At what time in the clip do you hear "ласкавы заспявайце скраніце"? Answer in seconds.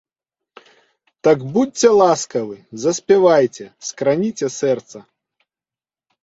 1.97-4.51